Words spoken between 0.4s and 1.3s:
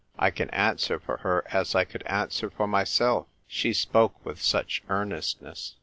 answer for